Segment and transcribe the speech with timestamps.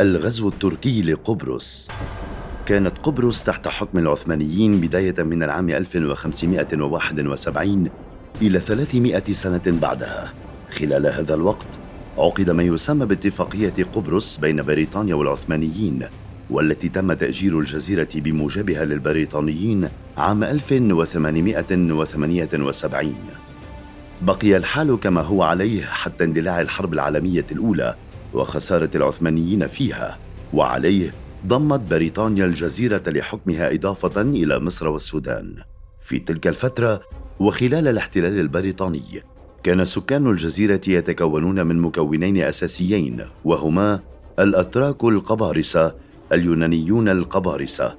[0.00, 1.88] الغزو التركي لقبرص.
[2.66, 7.90] كانت قبرص تحت حكم العثمانيين بداية من العام 1571
[8.42, 10.32] إلى 300 سنة بعدها.
[10.70, 11.66] خلال هذا الوقت
[12.18, 16.02] عقد ما يسمى باتفاقية قبرص بين بريطانيا والعثمانيين
[16.50, 23.14] والتي تم تأجير الجزيرة بموجبها للبريطانيين عام 1878
[24.22, 27.94] بقي الحال كما هو عليه حتى اندلاع الحرب العالمية الأولى
[28.34, 30.18] وخسارة العثمانيين فيها.
[30.54, 31.14] وعليه
[31.46, 35.54] ضمت بريطانيا الجزيرة لحكمها إضافة إلى مصر والسودان.
[36.00, 37.00] في تلك الفترة
[37.40, 39.22] وخلال الاحتلال البريطاني
[39.62, 44.00] كان سكان الجزيرة يتكونون من مكونين أساسيين وهما
[44.38, 45.94] الأتراك القبارصة
[46.32, 47.96] اليونانيون القبارصة.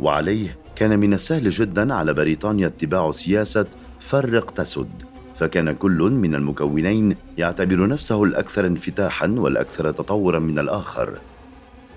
[0.00, 3.66] وعليه كان من السهل جدا على بريطانيا اتباع سياسة
[4.00, 5.13] فرق تسد.
[5.34, 11.18] فكان كل من المكونين يعتبر نفسه الأكثر انفتاحا والأكثر تطورا من الآخر.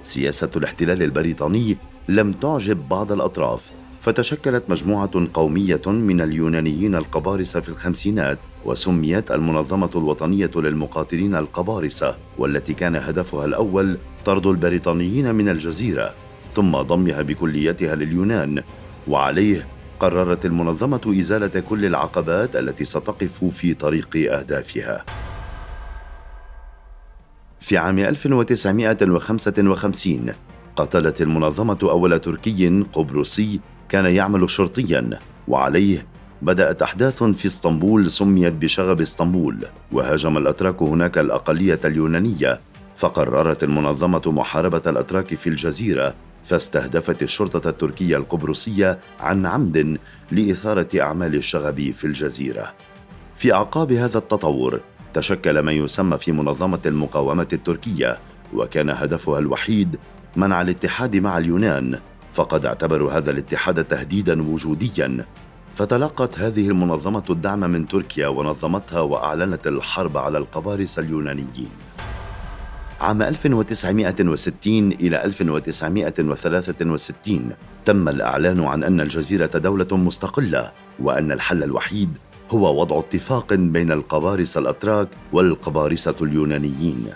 [0.03, 1.77] سياسة الاحتلال البريطاني
[2.09, 3.71] لم تعجب بعض الأطراف
[4.01, 12.95] فتشكلت مجموعة قومية من اليونانيين القبارصة في الخمسينات وسميت المنظمة الوطنية للمقاتلين القبارصة والتي كان
[12.95, 16.13] هدفها الأول طرد البريطانيين من الجزيرة
[16.51, 18.63] ثم ضمها بكليتها لليونان
[19.07, 19.67] وعليه
[19.99, 25.05] قررت المنظمة إزالة كل العقبات التي ستقف في طريق أهدافها.
[27.59, 30.33] في عام 1955
[30.75, 35.09] قتلت المنظمة أول تركي قبرصي كان يعمل شرطيا
[35.47, 36.05] وعليه
[36.41, 42.59] بدأت أحداث في إسطنبول سميت بشغب إسطنبول وهاجم الأتراك هناك الأقلية اليونانية
[42.95, 46.13] فقررت المنظمة محاربة الأتراك في الجزيرة
[46.47, 49.97] فاستهدفت الشرطة التركية القبرصية عن عمد
[50.31, 52.73] لإثارة أعمال الشغب في الجزيرة.
[53.35, 54.79] في أعقاب هذا التطور
[55.13, 58.17] تشكل ما يسمى في منظمة المقاومة التركية
[58.53, 59.99] وكان هدفها الوحيد
[60.35, 61.99] منع الاتحاد مع اليونان
[62.31, 65.25] فقد اعتبروا هذا الاتحاد تهديدا وجوديا
[65.73, 71.69] فتلقت هذه المنظمة الدعم من تركيا ونظمتها وأعلنت الحرب على القبارصة اليونانيين
[72.99, 77.49] عام 1960 إلى 1963
[77.85, 82.09] تم الإعلان عن أن الجزيرة دولة مستقلة وأن الحل الوحيد
[82.51, 87.07] هو وضع اتفاق بين القبارصة الأتراك والقبارصة اليونانيين.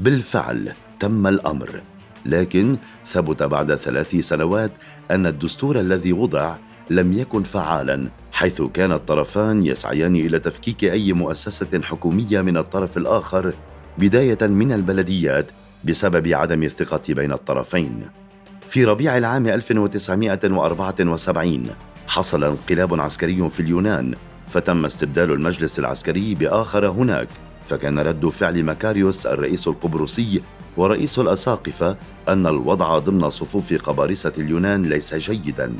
[0.00, 1.80] بالفعل تم الأمر.
[2.26, 4.70] لكن ثبت بعد ثلاث سنوات
[5.10, 6.56] أن الدستور الذي وضع
[6.90, 13.54] لم يكن فعالا حيث كان الطرفان يسعيان إلى تفكيك أي مؤسسة حكومية من الطرف الآخر
[13.98, 15.46] بداية من البلديات
[15.84, 18.02] بسبب عدم الثقة بين الطرفين.
[18.68, 21.66] في ربيع العام 1974
[22.06, 24.14] حصل انقلاب عسكري في اليونان
[24.48, 27.28] فتم استبدال المجلس العسكري بآخر هناك
[27.64, 30.42] فكان رد فعل مكاريوس الرئيس القبرصي
[30.76, 31.96] ورئيس الاساقفه
[32.28, 35.72] أن الوضع ضمن صفوف قبارصة اليونان ليس جيدا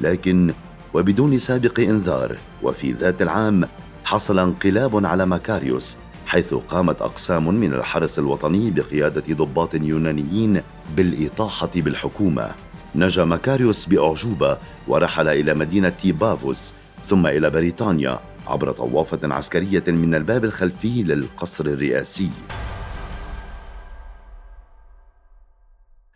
[0.00, 0.52] لكن
[0.94, 3.68] وبدون سابق إنذار وفي ذات العام
[4.04, 5.96] حصل انقلاب على مكاريوس
[6.28, 10.62] حيث قامت أقسام من الحرس الوطني بقيادة ضباط يونانيين
[10.96, 12.54] بالإطاحة بالحكومة.
[12.94, 16.74] نجا مكاريوس بأعجوبة ورحل إلى مدينة بافوس
[17.04, 22.30] ثم إلى بريطانيا عبر طوافة عسكرية من الباب الخلفي للقصر الرئاسي.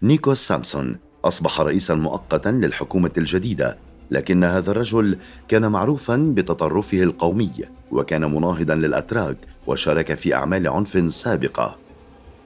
[0.03, 3.79] نيكوس سامسون أصبح رئيسا مؤقتا للحكومة الجديدة
[4.13, 5.19] لكن هذا الرجل
[5.49, 7.51] كان معروفا بتطرفه القومي
[7.91, 9.37] وكان مناهضا للأتراك
[9.67, 11.77] وشارك في أعمال عنف سابقة.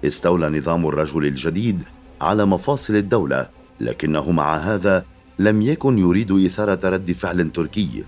[0.04, 1.82] استولى نظام الرجل الجديد
[2.20, 3.48] على مفاصل الدولة
[3.80, 5.04] لكنه مع هذا
[5.38, 8.04] لم يكن يريد إثارة رد فعل تركي.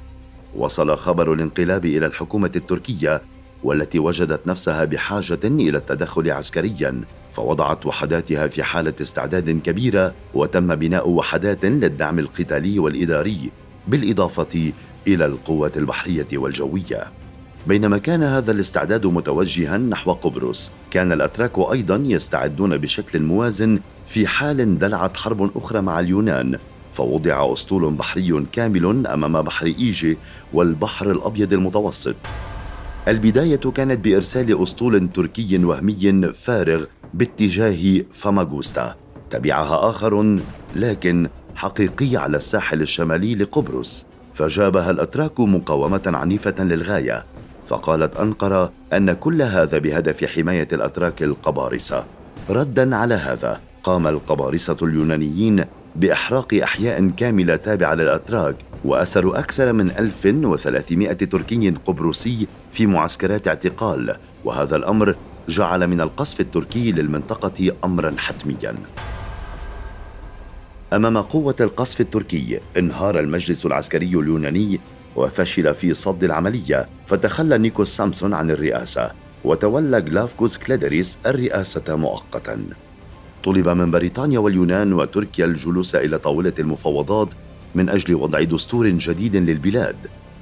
[0.56, 3.22] وصل خبر الانقلاب إلى الحكومة التركية
[3.64, 7.00] والتي وجدت نفسها بحاجة إلى التدخل عسكريا
[7.30, 13.50] فوضعت وحداتها في حالة استعداد كبيرة وتم بناء وحدات للدعم القتالي والإداري
[13.88, 14.72] بالإضافة
[15.06, 17.12] إلى القوات البحرية والجوية.
[17.66, 24.60] بينما كان هذا الاستعداد متوجها نحو قبرص كان الأتراك أيضا يستعدون بشكل موازن في حال
[24.60, 26.59] اندلعت حرب أخرى مع اليونان
[26.91, 30.18] فوضع أسطول بحري كامل أمام بحر إيجي
[30.53, 32.16] والبحر الأبيض المتوسط.
[33.09, 36.84] البداية كانت بإرسال أسطول تركي وهمي فارغ
[37.15, 38.97] باتجاه فاماغوستا.
[39.31, 40.39] تبعها آخر
[40.77, 44.07] لكن حقيقي على الساحل الشمالي لقبرص.
[44.34, 47.25] فجابها الأتراك مقاومة عنيفة للغاية.
[47.66, 52.05] فقالت أنقرة أن كل هذا بهدف حماية الأتراك القبارصة.
[52.51, 55.65] ردا على هذا قام القبارصة اليونانيين
[55.96, 64.76] بإحراق أحياء كاملة تابعة للأتراك وأسروا أكثر من 1300 تركي قبرصي في معسكرات اعتقال وهذا
[64.76, 65.16] الأمر
[65.48, 68.74] جعل من القصف التركي للمنطقة أمرا حتميا.
[70.92, 74.80] أمام قوة القصف التركي انهار المجلس العسكري اليوناني
[75.16, 79.12] وفشل في صد العملية فتخلى نيكوس سامسون عن الرئاسة
[79.44, 82.64] وتولى جلافكوس كليريدس الرئاسة مؤقتا.
[83.44, 87.28] طلب من بريطانيا واليونان وتركيا الجلوس إلى طاولة المفاوضات
[87.74, 89.96] من أجل وضع دستور جديد للبلاد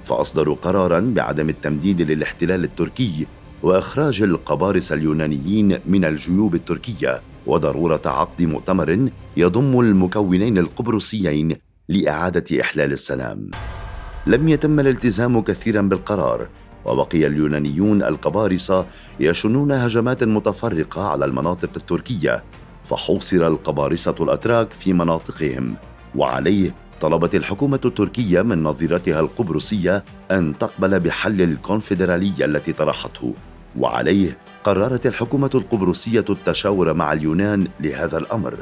[0.05, 3.27] فأصدروا قرارا بعدم التمديد للاحتلال التركي
[3.63, 11.57] وإخراج القبارصه اليونانيين من الجيوب التركية وضرورة عقد مؤتمر يضم المكونين القبرصيين
[11.89, 13.51] لإعادة إحلال السلام.
[14.27, 16.49] لم يتم الالتزام كثيرا بالقرار
[16.85, 18.87] وبقي اليونانيون القبارصه
[19.21, 22.45] يشنون هجمات متفرقة على المناطق التركية
[22.87, 25.75] فحوصر القبارصة الأتراك في مناطقهم
[26.15, 33.35] وعليه طلبت الحكومة التركية من نظيرتها القبرصية أن تقبل بحل الكونفدرالية التي طرحته
[33.79, 38.55] وعليه قررت الحكومة القبرصية التشاور مع اليونان لهذا الأمر.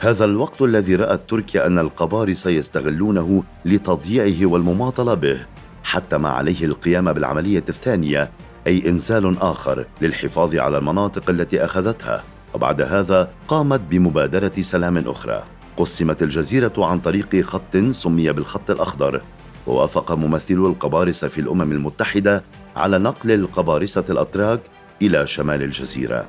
[0.00, 5.46] هذا الوقت الذي رأت تركيا أن القبارصة يستغلونه لتضييعه والمماطلة به
[5.84, 8.30] حتى ما عليه القيام بالعملية الثانية
[8.66, 12.24] أي إنزال آخر للحفاظ على المناطق التي أخذتها.
[12.54, 15.44] وبعد هذا قامت بمبادرة سلام أخرى.
[15.76, 19.22] قسمت الجزيرة عن طريق خط سمي بالخط الأخضر
[19.66, 22.44] ووافق ممثلو القبارصة في الأمم المتحدة
[22.76, 24.60] على نقل القبارصة الأتراك
[25.02, 26.26] إلى شمال الجزيرة.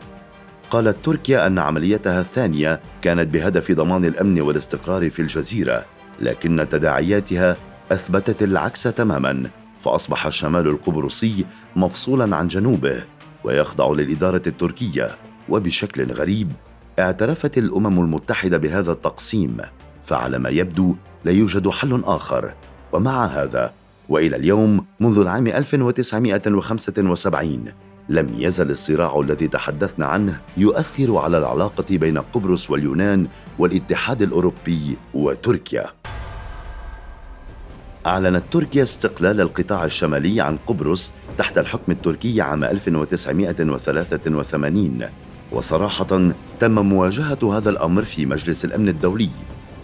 [0.71, 5.86] قالت تركيا أن عمليتها الثانية كانت بهدف ضمان الأمن والاستقرار في الجزيرة
[6.21, 7.57] لكن تداعياتها
[7.92, 9.50] أثبتت العكس تماما
[9.80, 11.45] فأصبح الشمال القبرصي
[11.75, 13.04] مفصولا عن جنوبه
[13.44, 15.29] ويخضع للإدارة التركية.
[15.50, 16.51] وبشكل غريب
[17.00, 19.57] اعترفت الأمم المتحدة بهذا التقسيم
[20.04, 22.54] فعلى ما يبدو لا يوجد حل آخر.
[22.92, 23.74] ومع هذا
[24.10, 27.66] وإلى اليوم منذ العام 1975
[28.10, 33.28] لم يزل الصراع الذي تحدثنا عنه يؤثر على العلاقة بين قبرص واليونان
[33.60, 35.86] والاتحاد الأوروبي وتركيا.
[38.06, 47.57] أعلنت تركيا استقلال القطاع الشمالي عن قبرص تحت الحكم التركي عام 1983 وصراحة تم مواجهة
[47.57, 49.30] هذا الأمر في مجلس الأمن الدولي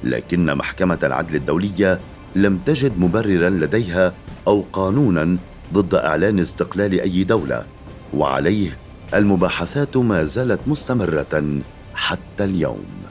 [0.04, 2.00] لكن محكمة العدل الدولية
[2.36, 4.14] لم تجد مبررا لديها
[4.48, 5.38] أو قانونا
[5.74, 7.66] ضد إعلان استقلال أي دولة
[8.14, 8.78] وعليه
[9.14, 11.62] المباحثات ما زالت مستمرة
[11.94, 13.05] حتى اليوم.